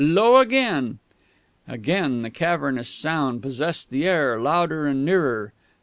[0.03, 0.97] Lo, again"
[1.67, 5.53] Again the cavernous sound possessed the air, louder and nearer.